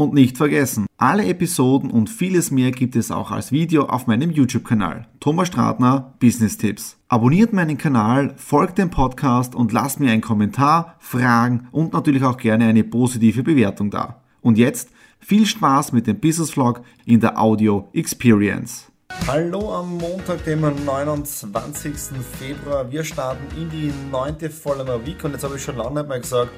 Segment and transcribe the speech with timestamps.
[0.00, 4.30] Und nicht vergessen, alle Episoden und vieles mehr gibt es auch als Video auf meinem
[4.30, 5.06] YouTube-Kanal.
[5.20, 6.96] Thomas Stratner, Business Tipps.
[7.08, 12.38] Abonniert meinen Kanal, folgt dem Podcast und lasst mir einen Kommentar, Fragen und natürlich auch
[12.38, 14.22] gerne eine positive Bewertung da.
[14.40, 18.90] Und jetzt viel Spaß mit dem Business Vlog in der Audio Experience.
[19.26, 21.92] Hallo am Montag, dem 29.
[22.38, 22.90] Februar.
[22.90, 26.20] Wir starten in die neunte Follower Week und jetzt habe ich schon lange nicht mehr
[26.20, 26.52] gesagt,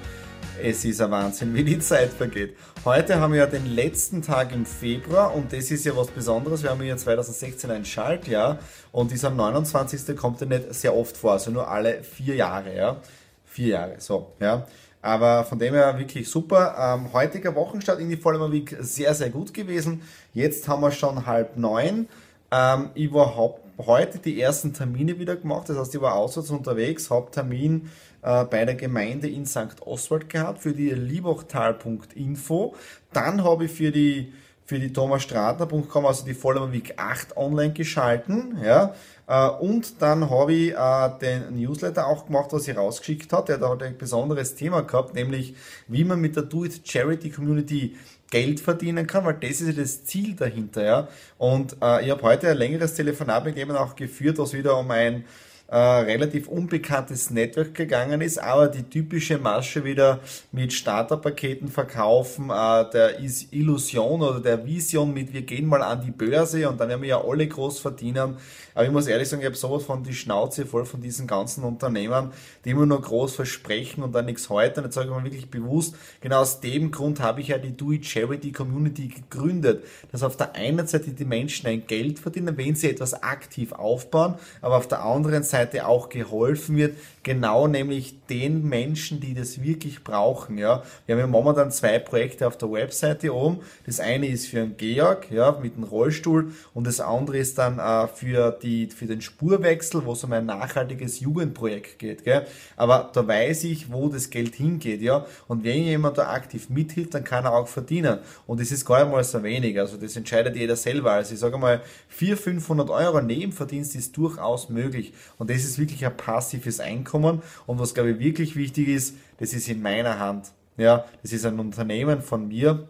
[0.63, 2.57] es ist ein Wahnsinn, wie die Zeit vergeht.
[2.85, 6.63] Heute haben wir ja den letzten Tag im Februar und das ist ja was Besonderes.
[6.63, 8.59] Wir haben ja 2016 ein Schaltjahr
[8.91, 10.17] und dieser 29.
[10.17, 12.97] kommt ja nicht sehr oft vor, also nur alle vier Jahre, ja.
[13.45, 14.67] Vier Jahre, so, ja.
[15.01, 16.77] Aber von dem her wirklich super.
[16.79, 20.03] Ähm, heutiger Wochenstart in die Vollmer Week sehr, sehr gut gewesen.
[20.33, 22.09] Jetzt haben wir schon halb neun.
[22.53, 23.35] Ähm, ich war
[23.79, 25.69] heute die ersten Termine wieder gemacht.
[25.69, 27.91] Das heißt, ich war auswärts unterwegs, habe Termin
[28.23, 29.81] äh, bei der Gemeinde in St.
[29.81, 32.75] Oswald gehabt für die liebachtal.info.
[33.13, 34.33] Dann habe ich für die
[34.65, 38.95] für die thomasstratner.com, also die Vollmer Week 8 online geschalten, ja,
[39.27, 43.59] äh, und dann habe ich äh, den Newsletter auch gemacht, was ich rausgeschickt habe.
[43.59, 45.55] Der hat ein besonderes Thema gehabt, nämlich
[45.89, 47.97] wie man mit der Do It Charity Community
[48.31, 51.09] Geld verdienen kann, weil das ist ja das Ziel dahinter, ja.
[51.39, 54.91] Und äh, ich habe heute ein längeres Telefonat mit jemandem auch geführt, was wieder um
[54.91, 55.25] ein
[55.73, 60.21] äh, relativ unbekanntes Network gegangen ist, aber die typische Masche wieder
[60.53, 66.11] mit Starterpaketen verkaufen, äh, der Illusion oder der Vision mit wir gehen mal an die
[66.11, 68.37] Börse und dann werden wir ja alle groß verdienen.
[68.75, 71.65] Aber ich muss ehrlich sagen, ich habe sowas von die Schnauze voll von diesen ganzen
[71.65, 72.33] Unternehmern,
[72.65, 74.83] die immer nur groß versprechen und dann nichts heute.
[74.83, 77.93] Jetzt sage ich mal wirklich bewusst, genau aus dem Grund habe ich ja die Do
[77.93, 82.75] It Charity Community gegründet, dass auf der einen Seite die Menschen ein Geld verdienen, wenn
[82.75, 88.15] sie etwas aktiv aufbauen, aber auf der anderen Seite Seite auch geholfen wird, genau nämlich
[88.27, 90.59] den Menschen, die das wirklich brauchen.
[90.59, 90.83] Ja.
[91.07, 93.61] Wir haben ja momentan zwei Projekte auf der Webseite oben.
[93.87, 97.79] Das eine ist für einen Georg ja, mit einem Rollstuhl und das andere ist dann
[97.79, 102.25] äh, für, die, für den Spurwechsel, wo es um ein nachhaltiges Jugendprojekt geht.
[102.25, 102.47] Gell.
[102.77, 105.01] Aber da weiß ich, wo das Geld hingeht.
[105.01, 105.27] Ja.
[105.47, 108.19] Und wenn jemand da aktiv mithilft, dann kann er auch verdienen.
[108.47, 109.79] Und das ist gar nicht mal so wenig.
[109.79, 111.13] Also das entscheidet jeder selber.
[111.13, 115.13] Also ich sage mal, 400, 500 Euro Nebenverdienst ist durchaus möglich.
[115.51, 117.43] Das ist wirklich ein passives Einkommen.
[117.67, 120.53] Und was glaube ich wirklich wichtig ist, das ist in meiner Hand.
[120.77, 122.89] Ja, das ist ein Unternehmen von mir,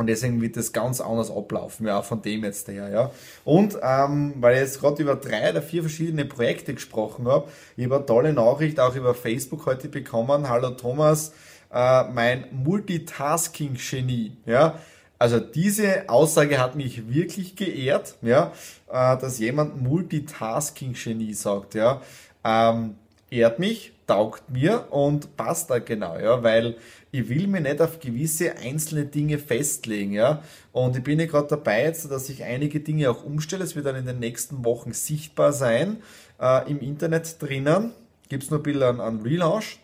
[0.00, 3.10] und deswegen wird das ganz anders ablaufen, ja, von dem jetzt her, ja.
[3.44, 7.84] Und ähm, weil ich jetzt gerade über drei oder vier verschiedene Projekte gesprochen habe, ich
[7.84, 10.48] habe eine tolle Nachricht auch über Facebook heute bekommen.
[10.48, 11.34] Hallo Thomas,
[11.70, 14.78] äh, mein Multitasking-Genie, ja.
[15.20, 18.52] Also diese Aussage hat mich wirklich geehrt, ja,
[18.88, 22.00] äh, dass jemand Multitasking-Genie sagt, ja.
[22.42, 22.94] Ähm,
[23.28, 26.76] ehrt mich, taugt mir und passt da genau, ja, weil
[27.12, 30.42] ich will mir nicht auf gewisse einzelne Dinge festlegen, ja.
[30.72, 33.64] Und ich bin ja gerade dabei jetzt, dass ich einige Dinge auch umstelle.
[33.64, 35.98] Es wird dann in den nächsten Wochen sichtbar sein
[36.40, 37.92] äh, im Internet drinnen.
[38.30, 39.80] Gibt es nur ein bisschen an, an Relaunch.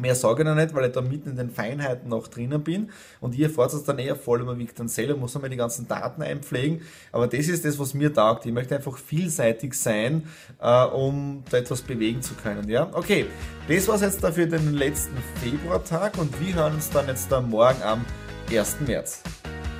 [0.00, 2.90] Mehr sage ich noch nicht, weil ich da mitten in den Feinheiten noch drinnen bin
[3.20, 6.22] und ihr erfahrt es dann eher voll überwiegt dann selber, muss man die ganzen Daten
[6.22, 6.82] einpflegen.
[7.12, 8.46] Aber das ist das, was mir taugt.
[8.46, 10.26] Ich möchte einfach vielseitig sein,
[10.60, 12.68] äh, um da etwas bewegen zu können.
[12.68, 13.26] Ja, okay.
[13.68, 17.40] Das war es jetzt dafür den letzten Februartag und wir hören uns dann jetzt da
[17.40, 18.04] morgen am
[18.50, 18.78] 1.
[18.86, 19.22] März.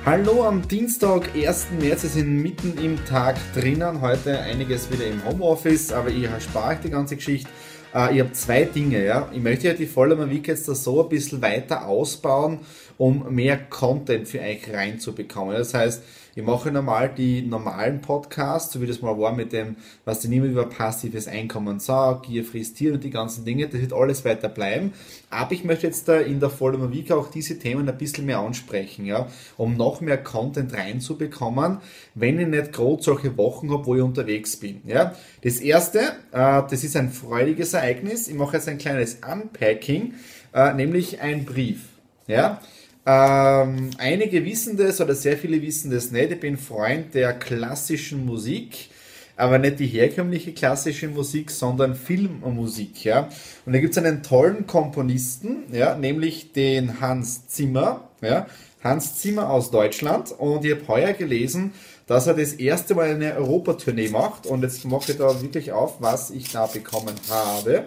[0.05, 1.67] Hallo am Dienstag, 1.
[1.79, 2.03] März.
[2.03, 4.01] Wir sind mitten im Tag drinnen.
[4.01, 7.49] Heute einiges wieder im Homeoffice, aber ich erspare euch die ganze Geschichte.
[7.93, 9.03] Äh, ich habe zwei Dinge.
[9.03, 9.29] Ja.
[9.33, 12.59] Ich möchte ja die Vollmer Week jetzt da so ein bisschen weiter ausbauen,
[12.97, 15.55] um mehr Content für euch reinzubekommen.
[15.55, 19.75] Das heißt, ich mache normal die normalen Podcasts, so wie das mal war mit dem,
[20.05, 23.81] was ich nicht über passives Einkommen sage, Gier frisst Tier und die ganzen Dinge, das
[23.81, 24.93] wird alles weiter bleiben.
[25.29, 28.39] Aber ich möchte jetzt da in der Vollmer Week auch diese Themen ein bisschen mehr
[28.39, 31.79] ansprechen, ja, um noch mehr Content reinzubekommen,
[32.15, 34.81] wenn ich nicht gerade solche Wochen habe, wo ich unterwegs bin.
[34.85, 35.13] Ja.
[35.43, 35.99] Das erste,
[36.31, 38.29] äh, das ist ein freudiges Ereignis.
[38.29, 40.13] Ich mache jetzt ein kleines Unpacking,
[40.53, 41.89] äh, nämlich ein Brief.
[42.27, 42.61] Ja.
[43.05, 46.31] Ähm, einige wissen das oder sehr viele wissen das nicht.
[46.31, 48.89] Ich bin Freund der klassischen Musik,
[49.35, 53.03] aber nicht die herkömmliche klassische Musik, sondern Filmmusik.
[53.03, 53.29] Ja?
[53.65, 58.09] Und da gibt es einen tollen Komponisten, ja, nämlich den Hans Zimmer.
[58.21, 58.45] Ja?
[58.83, 61.73] Hans Zimmer aus Deutschland und ich habe heuer gelesen,
[62.07, 66.01] dass er das erste Mal eine Europatournee macht und jetzt mache ich da wirklich auf,
[66.01, 67.85] was ich da bekommen habe.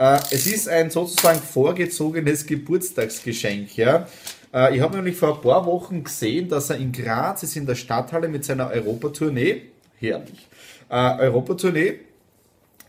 [0.00, 4.06] Äh, es ist ein sozusagen vorgezogenes Geburtstagsgeschenk, ja.
[4.52, 7.66] Äh, ich habe nämlich vor ein paar Wochen gesehen, dass er in Graz ist in
[7.66, 9.60] der Stadthalle mit seiner Europatournee.
[9.98, 10.48] Herrlich.
[10.88, 11.98] Äh, Europatournee.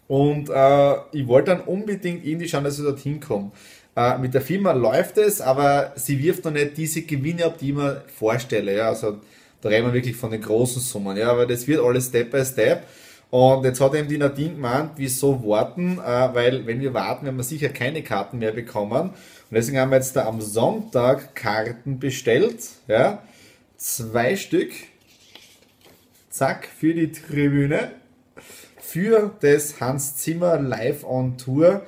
[0.07, 3.51] Und äh, ich wollte dann unbedingt irgendwie schauen, dass ich dorthin komme.
[3.93, 7.71] Äh, mit der Firma läuft es, aber sie wirft noch nicht diese Gewinne ab, die
[7.71, 8.77] ich mir vorstelle.
[8.77, 9.17] Ja, also
[9.59, 11.17] da reden wir wirklich von den großen Summen.
[11.17, 12.85] Ja, aber das wird alles Step by Step.
[13.31, 17.37] Und jetzt hat eben die Nadine gemeint, wieso warten, äh, weil wenn wir warten, werden
[17.37, 19.09] wir sicher keine Karten mehr bekommen.
[19.09, 19.13] Und
[19.49, 22.59] deswegen haben wir jetzt da am Sonntag Karten bestellt.
[22.87, 23.23] Ja,
[23.77, 24.73] zwei Stück.
[26.29, 27.91] Zack, für die Tribüne.
[28.81, 31.83] Für das Hans Zimmer Live on Tour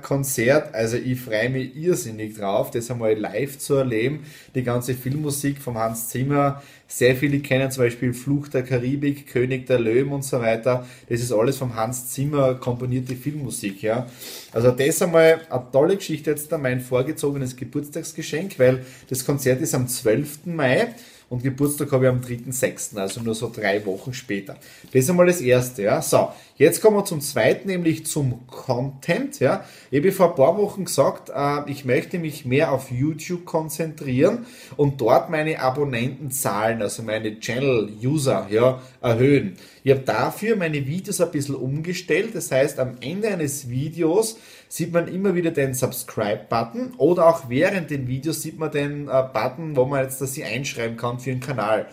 [0.00, 0.74] Konzert.
[0.74, 4.24] Also ich freue mich irrsinnig drauf, das einmal live zu erleben.
[4.54, 6.62] Die ganze Filmmusik vom Hans Zimmer.
[6.86, 10.86] Sehr viele kennen zum Beispiel Fluch der Karibik, König der Löwen und so weiter.
[11.10, 14.06] Das ist alles vom Hans Zimmer komponierte Filmmusik, ja.
[14.52, 19.86] Also das einmal eine tolle Geschichte jetzt mein vorgezogenes Geburtstagsgeschenk, weil das Konzert ist am
[19.86, 20.46] 12.
[20.46, 20.94] Mai
[21.30, 24.56] und Geburtstag habe ich am 3.6., also nur so drei Wochen später.
[24.92, 25.82] Das ist einmal das Erste.
[25.82, 26.00] Ja.
[26.00, 29.38] So, jetzt kommen wir zum Zweiten, nämlich zum Content.
[29.38, 29.64] Ja.
[29.90, 34.46] Ich habe vor ein paar Wochen gesagt, äh, ich möchte mich mehr auf YouTube konzentrieren
[34.78, 39.56] und dort meine Abonnentenzahlen, also meine Channel-User ja, erhöhen.
[39.84, 42.34] Ich habe dafür meine Videos ein bisschen umgestellt.
[42.34, 47.90] Das heißt, am Ende eines Videos sieht man immer wieder den Subscribe-Button oder auch während
[47.90, 51.30] den Videos sieht man den äh, Button, wo man jetzt das sie einschreiben kann für
[51.30, 51.86] den Kanal.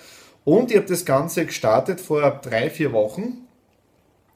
[0.43, 3.47] Und ich habe das Ganze gestartet vor drei, vier Wochen.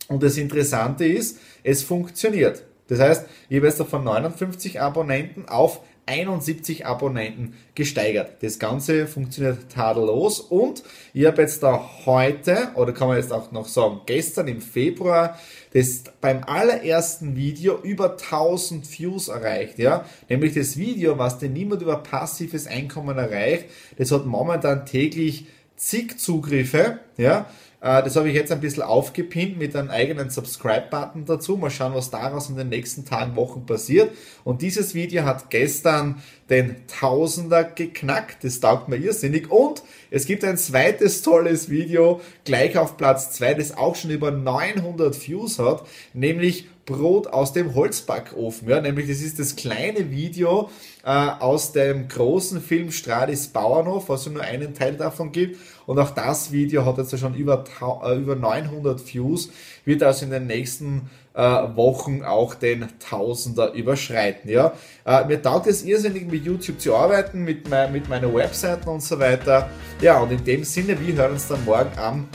[0.07, 2.63] Und das Interessante ist, es funktioniert.
[2.89, 8.41] Das heißt, ich habe jetzt von 59 Abonnenten auf 71 Abonnenten gesteigert.
[8.41, 10.83] Das Ganze funktioniert tadellos und
[11.13, 15.37] ich habe jetzt da heute, oder kann man jetzt auch noch sagen, gestern im Februar,
[15.71, 20.03] das beim allerersten Video über 1000 Views erreicht, ja.
[20.29, 23.65] Nämlich das Video, was denn niemand über passives Einkommen erreicht,
[23.97, 25.45] das hat momentan täglich
[25.75, 27.45] zig Zugriffe, ja.
[27.81, 31.57] Äh, das habe ich jetzt ein bisschen aufgepinnt mit einem eigenen Subscribe-Button dazu.
[31.57, 34.11] Mal schauen, was daraus in den nächsten Tagen, Wochen passiert.
[34.43, 38.43] Und dieses Video hat gestern den Tausender geknackt.
[38.43, 39.49] Das taugt mir irrsinnig.
[39.51, 44.31] Und es gibt ein zweites tolles Video, gleich auf Platz 2, das auch schon über
[44.31, 48.67] 900 Views hat, nämlich Brot aus dem Holzbackofen.
[48.67, 50.71] Ja, nämlich das ist das kleine Video
[51.03, 55.59] äh, aus dem großen Film Stradis Bauernhof, was es nur einen Teil davon gibt.
[55.89, 57.63] Und auch das Video hat jetzt schon über,
[58.03, 59.49] äh, über 900 Views,
[59.85, 64.51] wird also in den nächsten äh, Wochen auch den Tausender überschreiten.
[64.51, 64.73] Ja?
[65.03, 69.01] Äh, mir taugt es irrsinnig mit YouTube zu arbeiten, mit, mein, mit meinen Webseiten und
[69.01, 69.67] so weiter.
[69.99, 72.27] Ja, und in dem Sinne, wir hören uns dann morgen am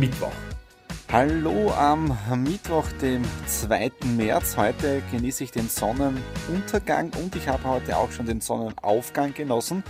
[0.00, 0.32] Mittwoch.
[1.12, 3.92] Hallo am Mittwoch, dem 2.
[4.16, 4.56] März.
[4.56, 9.84] Heute genieße ich den Sonnenuntergang und ich habe heute auch schon den Sonnenaufgang genossen.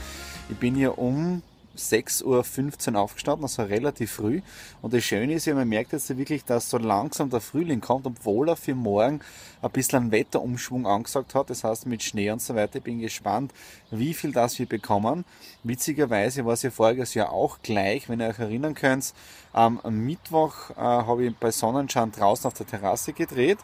[0.51, 1.41] Ich bin hier um
[1.77, 4.41] 6.15 Uhr aufgestanden, also relativ früh.
[4.83, 8.07] Und das Schöne ist ja, man merkt jetzt wirklich, dass so langsam der Frühling kommt,
[8.07, 9.21] obwohl er für morgen
[9.63, 11.51] ein bisschen einen Wetterumschwung angesagt hat.
[11.51, 12.77] Das heißt mit Schnee und so weiter.
[12.77, 13.53] Ich bin gespannt,
[13.91, 15.25] wie viel das wir bekommen.
[15.63, 19.15] Witzigerweise war es ja voriges Jahr auch gleich, wenn ihr euch erinnern könnt.
[19.53, 23.59] Am Mittwoch äh, habe ich bei Sonnenschein draußen auf der Terrasse gedreht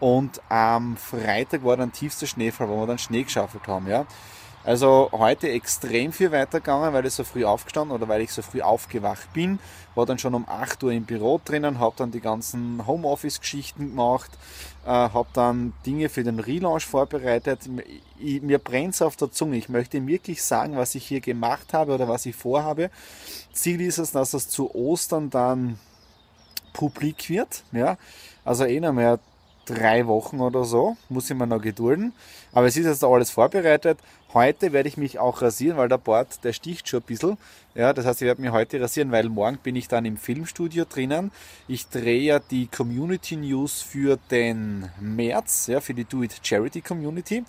[0.00, 3.86] und am Freitag war dann tiefster Schneefall, wo wir dann Schnee geschaffelt haben.
[3.86, 4.06] Ja.
[4.70, 8.62] Also heute extrem viel weitergegangen, weil ich so früh aufgestanden oder weil ich so früh
[8.62, 9.58] aufgewacht bin.
[9.96, 14.30] War dann schon um 8 Uhr im Büro drinnen, habe dann die ganzen Homeoffice-Geschichten gemacht,
[14.86, 17.68] äh, habe dann Dinge für den Relaunch vorbereitet.
[18.20, 19.56] Ich, mir brennt es auf der Zunge.
[19.56, 22.90] Ich möchte wirklich sagen, was ich hier gemacht habe oder was ich vorhabe.
[23.52, 25.80] Ziel ist es, dass es zu Ostern dann
[26.74, 27.64] publik wird.
[27.72, 27.98] Ja?
[28.44, 29.18] Also eh noch mehr
[29.64, 32.12] drei Wochen oder so, muss ich mir noch gedulden.
[32.52, 33.98] Aber es ist jetzt alles vorbereitet.
[34.32, 37.36] Heute werde ich mich auch rasieren, weil der Bart, der sticht schon ein bisschen.
[37.76, 40.84] Ja, das heißt, ich werde mich heute rasieren, weil morgen bin ich dann im Filmstudio
[40.84, 41.30] drinnen.
[41.68, 46.80] Ich drehe ja die Community News für den März, ja, für die Do It Charity
[46.80, 47.44] Community.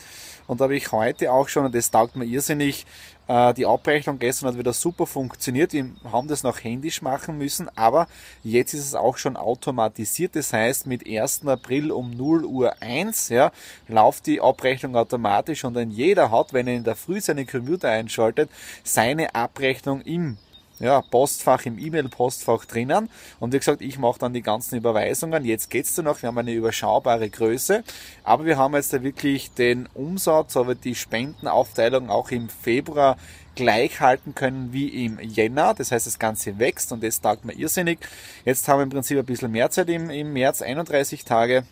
[0.45, 2.85] Und da habe ich heute auch schon, und das taugt mir irrsinnig,
[3.31, 5.71] äh, die Abrechnung gestern hat wieder super funktioniert.
[5.71, 8.07] Wir haben das noch händisch machen müssen, aber
[8.43, 10.35] jetzt ist es auch schon automatisiert.
[10.35, 11.47] Das heißt, mit 1.
[11.47, 13.51] April um 0 Uhr 1 ja,
[13.87, 17.89] läuft die Abrechnung automatisch und dann jeder hat, wenn er in der Früh seine Computer
[17.89, 18.49] einschaltet,
[18.83, 20.37] seine Abrechnung im
[20.81, 23.09] ja, Postfach im E-Mail-Postfach drinnen.
[23.39, 25.45] Und wie gesagt, ich mache dann die ganzen Überweisungen.
[25.45, 27.83] Jetzt geht's da noch, wir haben eine überschaubare Größe.
[28.23, 33.17] Aber wir haben jetzt da wirklich den Umsatz, aber die Spendenaufteilung auch im Februar
[33.55, 35.75] gleich halten können wie im Jänner.
[35.75, 37.99] Das heißt, das Ganze wächst und das taugt mir irrsinnig.
[38.43, 41.63] Jetzt haben wir im Prinzip ein bisschen mehr Zeit im, im März, 31 Tage.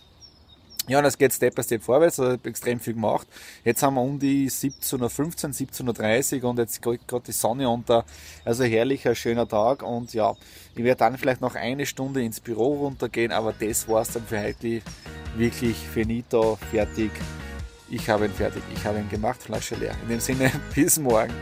[0.89, 3.27] Ja, und es geht Step by Step vorwärts, also extrem viel gemacht.
[3.63, 8.05] Jetzt haben wir um die 17.15 17.30 Uhr und jetzt geht gerade die Sonne unter.
[8.43, 10.33] Also herrlicher, schöner Tag und ja,
[10.75, 14.41] ich werde dann vielleicht noch eine Stunde ins Büro runtergehen, aber das war's dann für
[14.41, 14.81] heute
[15.37, 17.11] wirklich finito, fertig.
[17.91, 19.93] Ich habe ihn fertig, ich habe ihn gemacht, Flasche leer.
[20.01, 21.33] In dem Sinne, bis morgen.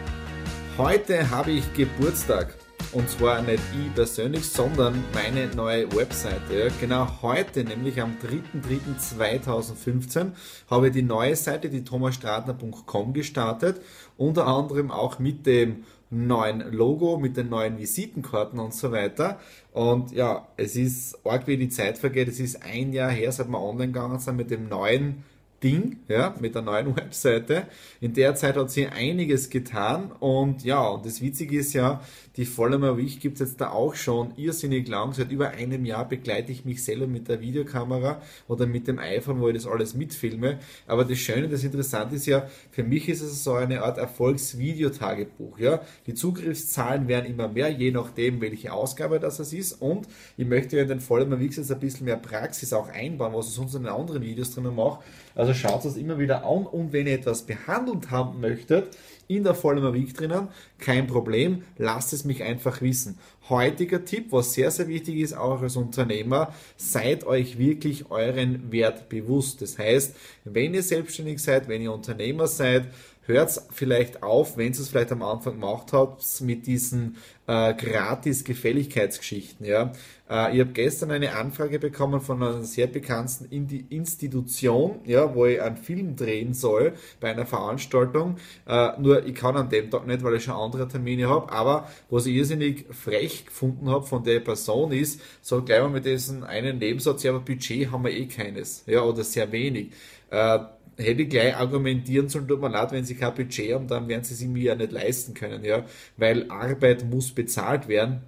[0.77, 2.54] Heute habe ich Geburtstag.
[2.94, 6.72] Und zwar nicht ich persönlich, sondern meine neue Webseite.
[6.80, 8.16] Genau heute, nämlich am
[8.58, 10.32] 3.3.2015,
[10.70, 13.82] habe ich die neue Seite, die thomasstratner.com gestartet.
[14.16, 19.40] Unter anderem auch mit dem neuen Logo, mit den neuen Visitenkarten und so weiter.
[19.74, 22.30] Und ja, es ist arg, wie die Zeit vergeht.
[22.30, 25.24] Es ist ein Jahr her, seit wir online gegangen sind mit dem neuen
[25.64, 27.68] Ding, ja, mit der neuen Webseite.
[28.00, 32.02] In der Zeit hat sie einiges getan und ja, und das Witzige ist ja,
[32.36, 35.14] die Vollmer Week gibt es jetzt da auch schon irrsinnig lang.
[35.14, 39.42] Seit über einem Jahr begleite ich mich selber mit der Videokamera oder mit dem iPhone,
[39.42, 40.60] wo ich das alles mitfilme.
[40.86, 45.58] Aber das Schöne, das Interessante ist ja, für mich ist es so eine Art Erfolgsvideotagebuch,
[45.58, 45.82] ja.
[46.06, 50.84] Die Zugriffszahlen werden immer mehr, je nachdem, welche Ausgabe das ist und ich möchte ja
[50.84, 53.84] in den Vollmer Weeks jetzt ein bisschen mehr Praxis auch einbauen, was ich sonst in
[53.84, 55.00] den anderen Videos drinnen mache.
[55.38, 59.53] Also schaut es immer wieder an und wenn ihr etwas behandelt haben möchtet, in der
[59.53, 60.48] Vollmer Week drinnen,
[60.79, 63.20] kein Problem, lasst es mich einfach wissen.
[63.48, 69.10] Heutiger Tipp, was sehr, sehr wichtig ist, auch als Unternehmer, seid euch wirklich euren Wert
[69.10, 69.62] bewusst.
[69.62, 72.88] Das heißt, wenn ihr selbstständig seid, wenn ihr Unternehmer seid,
[73.28, 77.18] hört vielleicht auf, wenn es vielleicht am Anfang gemacht habt, mit diesen
[77.48, 79.66] äh, gratis Gefälligkeitsgeschichten.
[79.66, 79.94] Ja.
[80.30, 83.46] Äh, ich habe gestern eine Anfrage bekommen von einer sehr bekannten
[83.90, 88.38] Institution, ja, wo ich einen Film drehen soll bei einer Veranstaltung.
[88.68, 91.52] Äh, nur ich kann an dem Tag nicht, weil ich schon andere Termine habe.
[91.52, 96.06] Aber was ich irrsinnig frech gefunden habe von der Person ist, so gleich mal mit
[96.06, 99.92] diesem einen Nebensatz, ja, aber Budget haben wir eh keines, ja, oder sehr wenig.
[100.30, 100.60] Äh,
[100.98, 104.24] hätte ich gleich argumentieren sollen, tut mir leid, wenn sie kein Budget haben, dann werden
[104.24, 105.86] sie sich mir ja nicht leisten können, ja,
[106.18, 108.22] weil Arbeit muss bezahlt werden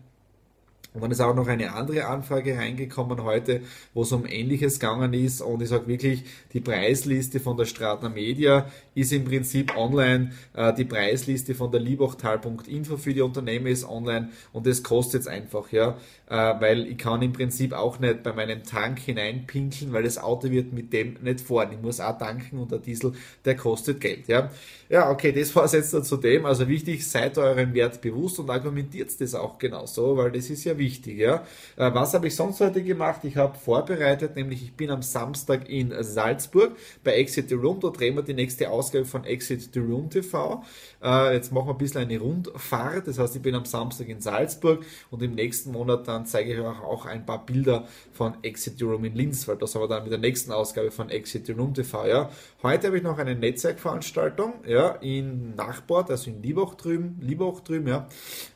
[0.93, 3.62] und dann ist auch noch eine andere Anfrage reingekommen heute,
[3.93, 5.39] wo es um Ähnliches gegangen ist.
[5.39, 8.65] Und ich sage wirklich, die Preisliste von der Stratner Media
[8.96, 10.31] ist im Prinzip online.
[10.55, 14.29] Äh, die Preisliste von der liebachtal.info für die Unternehmen ist online.
[14.51, 15.96] Und das kostet jetzt einfach, ja.
[16.27, 20.50] Äh, weil ich kann im Prinzip auch nicht bei meinem Tank hineinpinkeln, weil das Auto
[20.50, 21.69] wird mit dem nicht fahren.
[21.72, 23.13] Ich muss auch tanken und der Diesel,
[23.46, 24.50] der kostet Geld, ja.
[24.89, 26.46] Ja, okay, das war es jetzt zu dem.
[26.48, 30.77] Also wichtig, seid euren Wert bewusst und argumentiert das auch genauso, weil das ist ja
[30.77, 30.88] wichtig.
[31.05, 31.43] Ja?
[31.75, 33.22] Äh, was habe ich sonst heute gemacht?
[33.24, 37.79] Ich habe vorbereitet, nämlich ich bin am Samstag in Salzburg bei Exit the Room.
[37.79, 40.63] Dort drehen wir die nächste Ausgabe von Exit the Room TV.
[41.03, 43.08] Äh, jetzt machen wir ein bisschen eine Rundfahrt.
[43.08, 46.60] Das heißt, ich bin am Samstag in Salzburg und im nächsten Monat dann zeige ich
[46.60, 49.88] euch auch ein paar Bilder von Exit the Room in Linz, weil das haben wir
[49.88, 52.08] dann mit der nächsten Ausgabe von Exit the Room TV.
[52.08, 52.29] Ja?
[52.63, 57.88] Heute habe ich noch eine Netzwerkveranstaltung ja, in Nachbord, also in Liebach drüben, Liebach drüben,
[57.88, 58.08] ja.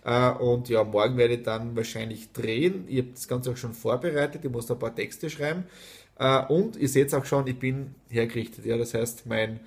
[0.03, 2.85] Äh, und ja, morgen werde ich dann wahrscheinlich drehen.
[2.87, 5.65] Ich habe das Ganze auch schon vorbereitet, ich muss ein paar Texte schreiben.
[6.19, 8.65] Äh, und ihr seht auch schon, ich bin hergerichtet.
[8.65, 9.59] Ja, das heißt, mein,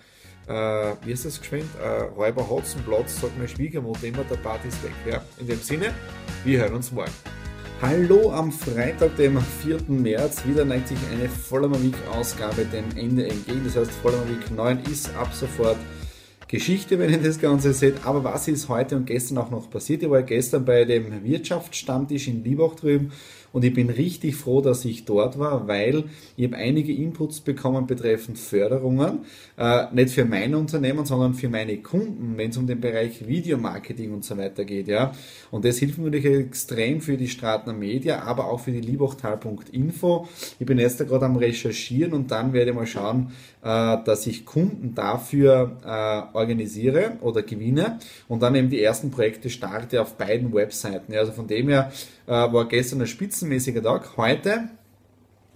[0.46, 0.52] äh,
[1.04, 1.68] wie ist das geschwind?
[1.82, 4.92] Äh, Räuber Hotzenplatz, sagt meine Schwiegermutter immer, der Party ist weg.
[5.10, 5.92] Ja, in dem Sinne,
[6.44, 7.12] wir hören uns morgen.
[7.82, 9.82] Hallo am Freitag, dem 4.
[9.88, 10.46] März.
[10.46, 13.62] Wieder neigt sich eine Vollmer Week Ausgabe dem Ende entgegen.
[13.64, 15.76] Das heißt, Vollmer Week 9 ist ab sofort
[16.48, 18.06] Geschichte, wenn ihr das Ganze seht.
[18.06, 20.02] Aber was ist heute und gestern auch noch passiert?
[20.02, 23.12] Ich war gestern bei dem Wirtschaftsstammtisch in Liebach drüben
[23.56, 26.04] und ich bin richtig froh, dass ich dort war, weil
[26.36, 29.20] ich habe einige Inputs bekommen betreffend Förderungen.
[29.56, 34.12] Äh, nicht für mein Unternehmen, sondern für meine Kunden, wenn es um den Bereich Videomarketing
[34.12, 34.88] und so weiter geht.
[34.88, 35.12] Ja.
[35.50, 40.28] Und das hilft natürlich extrem für die Stratner Media, aber auch für die liebachtal.info.
[40.58, 43.32] Ich bin jetzt gerade am Recherchieren und dann werde ich mal schauen,
[43.62, 49.48] äh, dass ich Kunden dafür äh, organisiere oder gewinne und dann eben die ersten Projekte
[49.48, 51.14] starte auf beiden Webseiten.
[51.14, 51.90] Ja, also von dem her
[52.26, 54.16] äh, war gestern ein spitzenmäßiger Tag.
[54.16, 54.68] Heute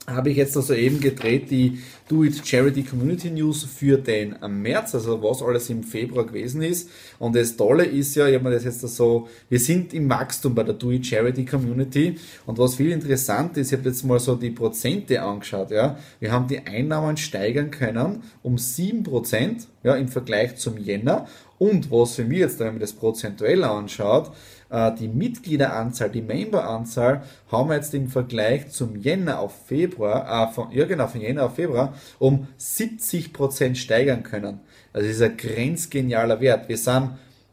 [0.07, 4.95] habe ich jetzt also eben gedreht die Do It Charity Community News für den März,
[4.95, 6.91] also was alles im Februar gewesen ist.
[7.19, 10.55] Und das Tolle ist ja, ich habe mir das jetzt so, wir sind im Wachstum
[10.55, 12.17] bei der Do It Charity Community.
[12.47, 15.99] Und was viel interessant ist, ich habe jetzt mal so die Prozente angeschaut, ja.
[16.19, 21.27] Wir haben die Einnahmen steigern können um 7%, ja, im Vergleich zum Jänner.
[21.59, 24.33] Und was für mich jetzt, wenn man das prozentuell anschaut,
[24.71, 30.71] die Mitgliederanzahl, die Memberanzahl, haben wir jetzt im Vergleich zum Jänner auf Februar, äh, von,
[30.73, 34.61] ja genau, von Jänner auf Februar, um 70% steigern können.
[34.93, 36.69] Also das ist ein grenzgenialer Wert.
[36.69, 37.11] Wir sind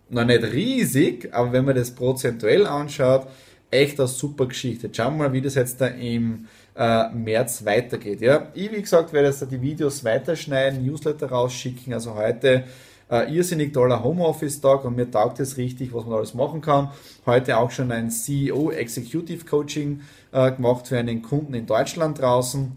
[0.09, 3.27] noch nicht riesig, aber wenn man das prozentuell anschaut,
[3.69, 4.89] echt eine super Geschichte.
[4.91, 8.21] Schauen wir mal, wie das jetzt da im äh, März weitergeht.
[8.21, 8.47] Ja?
[8.53, 11.93] Ich, wie gesagt, werde jetzt da die Videos weiterschneiden, Newsletter rausschicken.
[11.93, 12.63] Also heute
[13.09, 16.91] äh, irrsinnig toller Homeoffice-Tag und mir taugt es richtig, was man alles machen kann.
[17.25, 22.75] Heute auch schon ein CEO Executive Coaching äh, gemacht für einen Kunden in Deutschland draußen.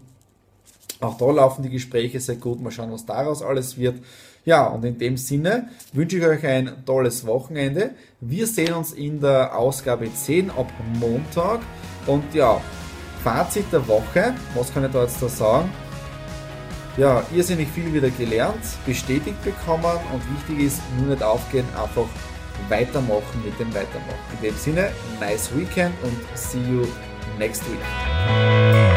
[1.01, 2.61] Auch da laufen die Gespräche sehr gut.
[2.61, 3.95] Mal schauen, was daraus alles wird.
[4.45, 7.91] Ja, und in dem Sinne wünsche ich euch ein tolles Wochenende.
[8.19, 11.59] Wir sehen uns in der Ausgabe 10 ab Montag.
[12.07, 12.59] Und ja,
[13.23, 15.69] Fazit der Woche, was kann ich da jetzt da sagen?
[16.97, 22.07] Ja, irrsinnig viel wieder gelernt, bestätigt bekommen und wichtig ist, nur nicht aufgehen, einfach
[22.67, 24.19] weitermachen mit dem Weitermachen.
[24.41, 26.85] In dem Sinne, nice weekend und see you
[27.39, 28.90] next week.